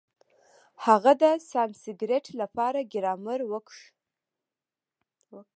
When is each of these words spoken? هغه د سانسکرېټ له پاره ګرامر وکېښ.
هغه 0.85 1.11
د 1.21 1.23
سانسکرېټ 1.51 2.25
له 2.39 2.45
پاره 2.55 2.81
ګرامر 2.93 3.39
وکېښ. 3.51 3.79